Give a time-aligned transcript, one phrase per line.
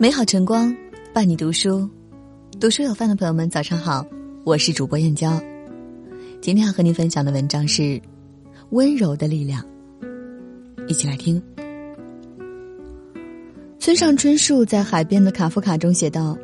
[0.00, 0.72] 美好晨光
[1.12, 1.90] 伴你读书，
[2.60, 4.06] 读书有饭的朋友们早上好，
[4.44, 5.42] 我是主播燕娇。
[6.40, 7.82] 今天要和您分享的文章是
[8.70, 9.60] 《温柔的力量》，
[10.86, 11.42] 一起来听。
[13.80, 16.38] 村上春树在《海边的卡夫卡》中写道：“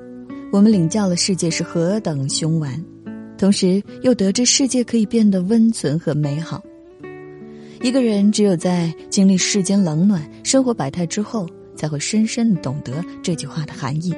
[0.50, 2.84] 我们领教了世界是何等凶顽，
[3.38, 6.60] 同时又得知世界可以变得温存和美好。
[7.82, 11.46] 一个人只有在经历世间冷暖、生活百态之后。”
[11.76, 14.14] 才会深深的懂得这句话的含义。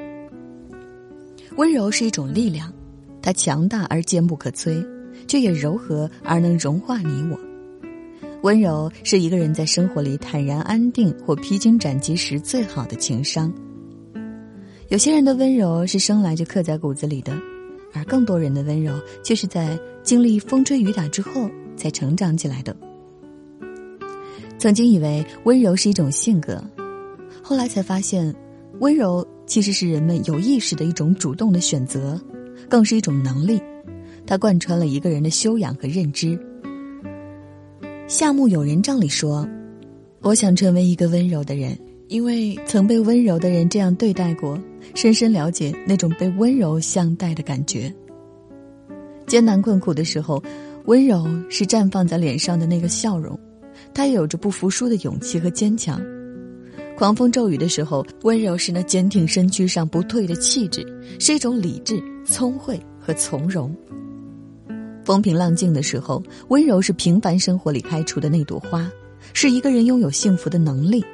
[1.56, 2.72] 温柔是一种力量，
[3.22, 4.86] 它强大而坚不可摧，
[5.26, 7.38] 却也柔和而能融化你我。
[8.42, 13.52] 温柔是一个人在生活里坦然安定或披荆斩棘时最好的情商。
[14.88, 17.32] 有些人的温柔是生来就刻在骨子里的，
[17.92, 18.94] 而更多人的温柔
[19.24, 22.76] 却是在经历风吹雨打之后才成长起来的。
[24.58, 26.62] 曾经以为温柔是一种性格。
[27.48, 28.34] 后来才发现，
[28.80, 32.20] 温柔其实是人们有意识的一种主动的选择，
[32.68, 33.62] 更是一种能力。
[34.26, 36.36] 它贯穿了一个人的修养和认知。
[38.08, 39.48] 夏目友人帐里说
[40.22, 44.60] ：“我想成为一个温柔的人，因为曾被温柔的人这样对待过，
[44.96, 47.94] 深深了解那种被温柔相待的感觉。
[49.28, 50.42] 艰难困苦的时候，
[50.86, 53.38] 温柔是绽放在脸上的那个笑容，
[53.94, 56.00] 它有着不服输的勇气和坚强。”
[56.96, 60.82] 狂风骤雨的时候，温柔是那坚挺身躯上不退的气质，
[61.20, 63.74] 是一种理智、聪慧和从容。
[65.04, 68.90] 风平浪静的时候，温柔是平凡生活里开出的那朵花，
[69.34, 71.04] 是一个人拥有幸福的能力。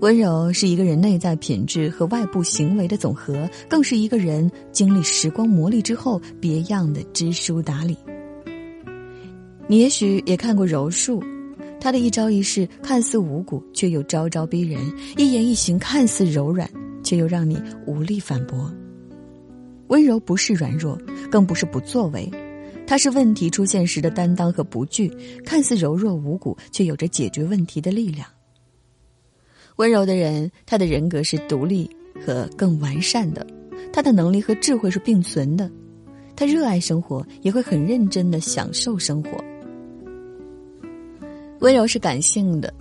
[0.00, 7.94] 温柔是一个人内在品质和外部行为的总和，更是一个人经历时光磨砺之后别样的知书达理。
[9.68, 11.22] 你也许也看过柔术。
[11.86, 14.80] 他的一招一式看似无骨，却又招招逼人；
[15.16, 16.68] 一言一行看似柔软，
[17.04, 18.74] 却又让你无力反驳。
[19.86, 22.28] 温柔不是软弱，更不是不作为，
[22.88, 25.08] 它是问题出现时的担当和不惧。
[25.44, 28.26] 看似柔弱无骨，却有着解决问题的力量。
[29.76, 31.88] 温柔的人，他的人格是独立
[32.26, 33.46] 和更完善的，
[33.92, 35.70] 他的能力和智慧是并存的。
[36.34, 39.38] 他热爱生活，也会很认真的享受生活。
[41.66, 42.72] 温柔是感性的，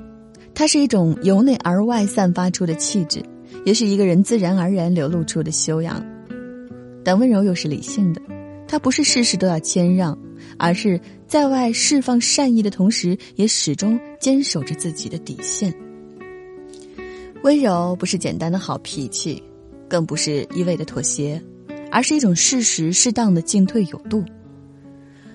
[0.54, 3.20] 它是一种由内而外散发出的气质，
[3.66, 6.06] 也是一个人自然而然流露出的修养。
[7.04, 8.22] 但温柔又是理性的，
[8.68, 10.16] 它不是事事都要谦让，
[10.60, 15.74] 而是在外释放善意的同时，也始终坚守着自己的底线。
[17.42, 19.42] 温柔不是简单的好脾气，
[19.90, 21.42] 更不是一味的妥协，
[21.92, 24.24] 而是一种适时适当的进退有度。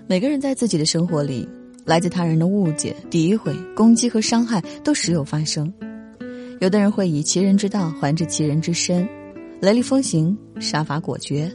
[0.06, 1.48] 每个人在自己的生活里。
[1.84, 5.72] 来自他人的误解、诋毁、攻击和伤害都时有发生。
[6.60, 9.08] 有的人会以其人之道还治其人之身，
[9.60, 11.50] 雷厉风行、杀伐果决；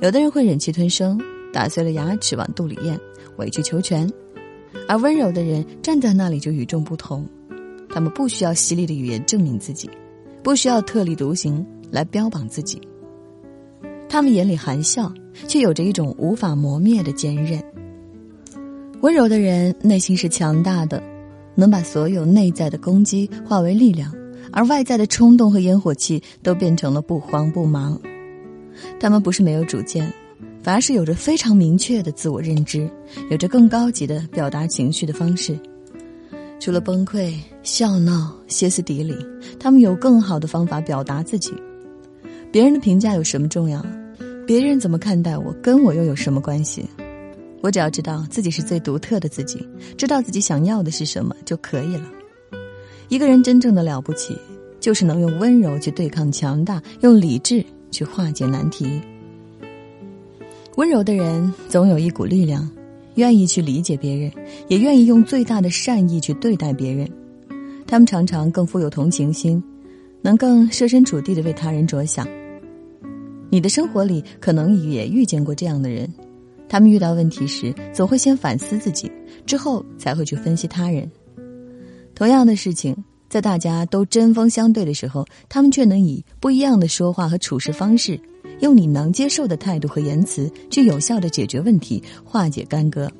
[0.00, 1.20] 有的人会忍气吞声，
[1.52, 2.98] 打碎了牙齿往肚里咽，
[3.36, 4.10] 委曲求全。
[4.86, 7.28] 而温柔的人站在那里就与众不同，
[7.90, 9.90] 他们不需要犀利的语言证明自己，
[10.42, 12.80] 不需要特立独行来标榜自己。
[14.08, 15.12] 他们眼里含笑，
[15.46, 17.62] 却有着一种无法磨灭的坚韧。
[19.00, 21.00] 温柔的人内心是强大的，
[21.54, 24.12] 能把所有内在的攻击化为力量，
[24.50, 27.98] 而外在的冲动和烟火气都变成了不慌不忙。
[28.98, 30.12] 他们不是没有主见，
[30.64, 32.90] 反而是有着非常明确的自我认知，
[33.30, 35.56] 有着更高级的表达情绪的方式。
[36.58, 37.32] 除了崩溃、
[37.62, 39.14] 笑闹、歇斯底里，
[39.60, 41.52] 他们有更好的方法表达自己。
[42.50, 43.80] 别人的评价有什么重要？
[44.44, 46.84] 别人怎么看待我，跟我又有什么关系？
[47.60, 52.08] 我只要知道自己是最独特的自己，知道自己想要的是什么就可以了。
[53.08, 54.36] 一个人真正的了不起，
[54.78, 59.00] 就是能用温柔去对抗强大，用理智去化解难题。
[60.76, 62.70] 温柔的人总有一股力量，
[63.16, 64.30] 愿意去理解别人，
[64.68, 67.10] 也愿意用最大的善意去对待别人。
[67.86, 69.60] 他们常常更富有同情心，
[70.22, 72.28] 能更设身处地的为他人着想。
[73.50, 76.08] 你的生活里可能也遇见过这样的人。
[76.68, 79.10] 他们遇到问题时，总会先反思自己，
[79.46, 81.10] 之后才会去分析他人。
[82.14, 82.96] 同样的事情，
[83.28, 88.20] 在大家都针锋相对的时候，他们却能以不一样的说话和处事方式，
[88.60, 93.10] 用你能接受的态度和言辞，去有效的解决问题，化解干戈。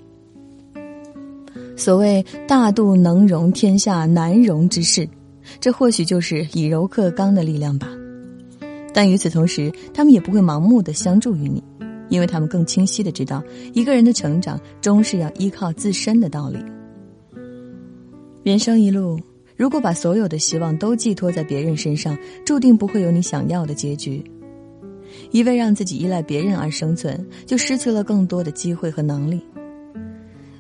[1.76, 5.08] 所谓“大度能容天下难容之事”，
[5.60, 7.88] 这或许就是以柔克刚的力量吧。
[8.92, 11.62] 但与此同时，他们也不会盲目的相助于你。
[12.08, 16.58] 因为他们更清晰的知道，一个人的成长终是要依靠自身的道理。
[18.42, 19.20] 人生一路，
[19.56, 22.16] 如果把所有的希望都寄托在别人身上，
[22.46, 24.22] 注定不会有你想要的结局。
[25.30, 29.42] 一味让自己依赖别人而生存，就失去了更多的机会和能力。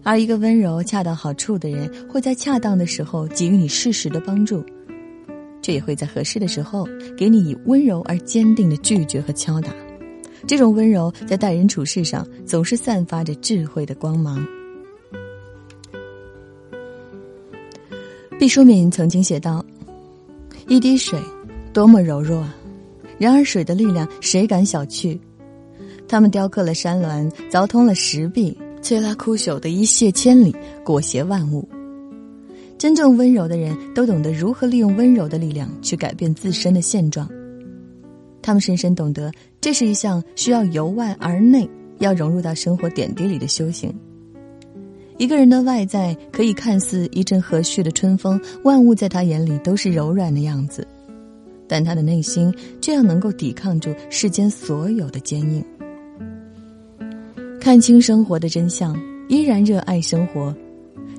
[0.02, 4.64] 而一个温柔、恰到好处的人，会在恰当的时候给予你适时的帮助，
[5.60, 9.70] 这也会在合适的时候给你以温柔而坚定的拒绝和敲打。
[10.46, 14.44] 这种温柔在待人处事上总是散发着智慧的光芒。
[18.38, 19.64] 毕淑敏曾经写道
[20.68, 21.18] ：“一滴水，
[21.72, 22.54] 多么柔弱啊！
[23.18, 25.18] 然而水的力量，谁敢小觑？
[26.06, 31.68] 他们雕刻了山峦，凿通了石壁，摧拉枯朽的一泻千里，裹挟万物。
[32.78, 37.28] 真正温柔的人都懂得如何利用温柔的力量去改变自身的现状。
[38.40, 39.32] 他们深深懂得，
[39.68, 41.68] 这是一项需要由外而内，
[41.98, 43.94] 要融入到生活点滴里的修行。”
[45.18, 50.88] 一个人的外在可以看似一阵和煦的春风，万物在他眼里都是柔软的样子，
[51.68, 52.50] 但他的内心
[52.80, 55.62] 却要能够抵抗住世间所有的坚硬。
[57.60, 58.98] 看清生活的真相，
[59.28, 60.50] 依然热爱生活；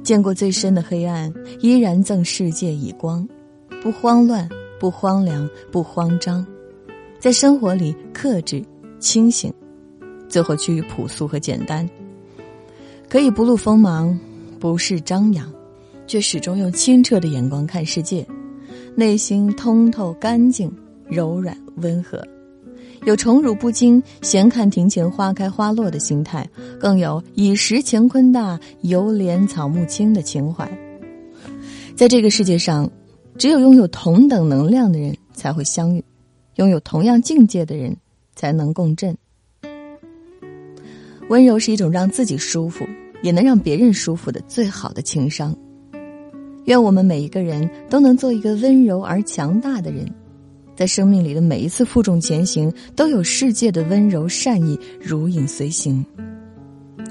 [0.02, 1.32] 见过最深的黑暗，
[1.62, 3.30] 依然赠世界以光。
[3.84, 4.50] 不慌乱，
[4.80, 6.44] 不荒凉，不慌张，
[7.20, 8.62] 在生活里克制、
[9.00, 9.50] 清醒，
[10.28, 11.90] 最后趋于朴素和简单。
[13.08, 14.20] 可以不露锋芒，
[14.60, 15.50] 不是张扬，
[16.06, 18.28] 却始终用清澈的眼光看世界，
[18.94, 20.70] 内心通透干净、
[21.08, 22.22] 柔软温和，
[23.06, 26.46] 有宠辱不惊、闲看庭前花开花落的心态，
[26.78, 30.70] 更有以识乾坤大、犹怜草木青的情怀。
[31.96, 32.92] 在这个世界上，
[33.38, 36.04] 只有拥有同等能量的人才会相遇，
[36.56, 37.96] 拥有同样境界的人
[38.40, 39.14] 才能共振。
[41.28, 42.88] 温柔是一种让自己舒服，
[43.22, 45.54] 也能让别人舒服的最好的情商。
[46.64, 50.10] 愿我们每一个人都能做一个温柔而强大的人，
[50.74, 56.06] 在生命里的每一次负重前行，都有世界的温柔善意如影随形。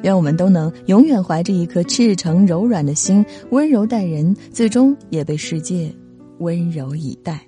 [0.03, 5.93] 愿我们都能永远怀着一颗赤诚柔软的心，温柔待人，最终也被世界
[6.39, 7.47] 温柔以待。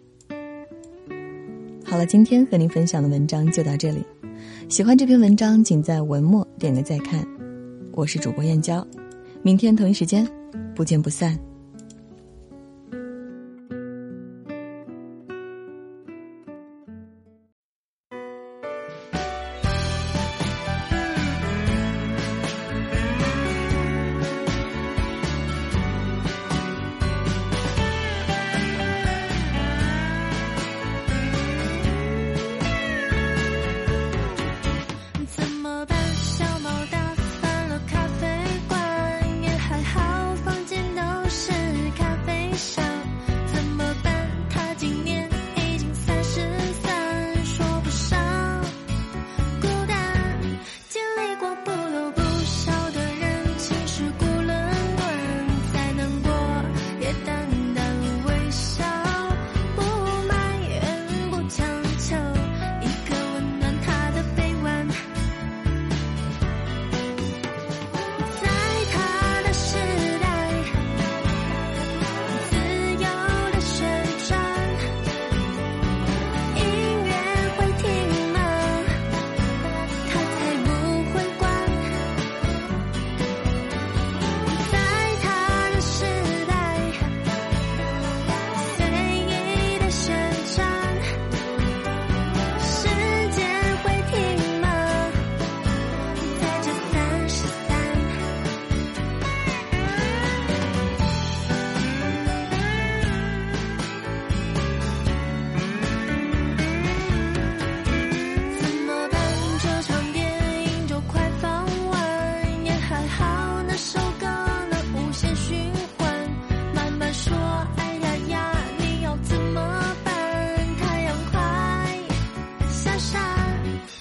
[1.91, 4.01] 好了，今天和您分享的文章就到这里。
[4.69, 7.27] 喜欢这篇文章，请在文末点个再看。
[7.91, 8.87] 我是主播燕娇，
[9.43, 10.25] 明天同一时间
[10.73, 11.37] 不见不散。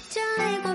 [0.08, 0.69] 真爱